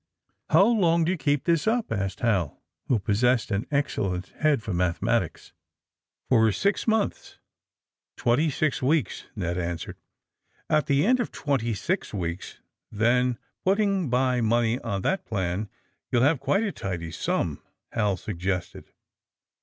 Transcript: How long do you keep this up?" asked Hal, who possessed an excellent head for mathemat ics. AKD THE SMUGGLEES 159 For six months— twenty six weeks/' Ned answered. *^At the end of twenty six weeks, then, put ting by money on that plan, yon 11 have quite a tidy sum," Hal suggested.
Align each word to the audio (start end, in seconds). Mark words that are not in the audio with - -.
How 0.49 0.65
long 0.65 1.05
do 1.05 1.11
you 1.11 1.17
keep 1.19 1.43
this 1.43 1.67
up?" 1.67 1.91
asked 1.91 2.21
Hal, 2.21 2.59
who 2.87 2.97
possessed 2.97 3.51
an 3.51 3.67
excellent 3.69 4.29
head 4.29 4.63
for 4.63 4.73
mathemat 4.73 5.21
ics. 5.21 5.51
AKD 5.51 5.53
THE 5.53 6.27
SMUGGLEES 6.27 6.31
159 6.31 6.47
For 6.49 6.51
six 6.51 6.87
months— 6.87 7.37
twenty 8.17 8.49
six 8.49 8.79
weeks/' 8.79 9.25
Ned 9.35 9.59
answered. 9.59 9.97
*^At 10.71 10.87
the 10.87 11.05
end 11.05 11.19
of 11.19 11.31
twenty 11.31 11.75
six 11.75 12.15
weeks, 12.15 12.61
then, 12.91 13.37
put 13.63 13.75
ting 13.75 14.09
by 14.09 14.41
money 14.41 14.79
on 14.79 15.03
that 15.03 15.23
plan, 15.23 15.69
yon 16.09 16.23
11 16.23 16.27
have 16.29 16.39
quite 16.39 16.63
a 16.63 16.71
tidy 16.71 17.11
sum," 17.11 17.61
Hal 17.91 18.17
suggested. 18.17 18.85